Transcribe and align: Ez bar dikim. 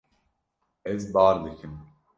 Ez 0.85 1.11
bar 1.13 1.35
dikim. 1.45 1.79